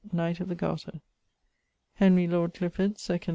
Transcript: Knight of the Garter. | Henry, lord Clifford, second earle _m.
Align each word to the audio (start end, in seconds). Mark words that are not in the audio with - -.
Knight 0.11 0.39
of 0.39 0.47
the 0.47 0.55
Garter. 0.55 0.99
| 1.47 1.93
Henry, 1.97 2.25
lord 2.27 2.55
Clifford, 2.55 2.97
second 2.97 3.25
earle 3.25 3.27
_m. 3.27 3.29